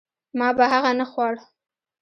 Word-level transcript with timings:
ما 0.39 0.49
به 0.57 0.65
هغه 0.73 0.91
نه 0.99 1.05
خوړ. 1.11 1.33